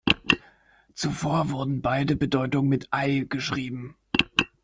Zuvor 0.95 1.51
wurden 1.51 1.83
beide 1.83 2.15
Bedeutungen 2.15 2.67
mit 2.69 2.87
"ei" 2.91 3.27
geschrieben. 3.29 3.97